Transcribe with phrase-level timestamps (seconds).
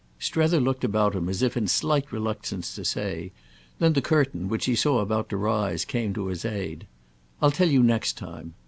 [0.17, 3.31] Strether looked about him as in slight reluctance to say;
[3.77, 6.87] then the curtain, which he saw about to rise, came to his aid.
[7.39, 8.55] "I'll tell you next time."